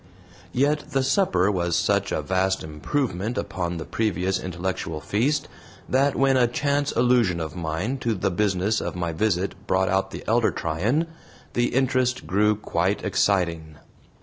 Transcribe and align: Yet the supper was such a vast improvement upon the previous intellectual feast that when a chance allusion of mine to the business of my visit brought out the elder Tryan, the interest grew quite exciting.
Yet 0.51 0.93
the 0.93 1.03
supper 1.03 1.51
was 1.51 1.75
such 1.75 2.11
a 2.11 2.23
vast 2.23 2.63
improvement 2.63 3.37
upon 3.37 3.77
the 3.77 3.85
previous 3.85 4.39
intellectual 4.39 4.99
feast 4.99 5.47
that 5.87 6.15
when 6.15 6.37
a 6.37 6.47
chance 6.47 6.91
allusion 6.93 7.39
of 7.39 7.55
mine 7.55 7.99
to 7.99 8.15
the 8.15 8.31
business 8.31 8.81
of 8.81 8.95
my 8.95 9.11
visit 9.11 9.53
brought 9.67 9.89
out 9.89 10.09
the 10.09 10.23
elder 10.27 10.49
Tryan, 10.49 11.05
the 11.53 11.75
interest 11.75 12.25
grew 12.25 12.55
quite 12.55 13.03
exciting. 13.05 13.75